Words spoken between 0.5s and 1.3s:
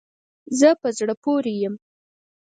زه په زړه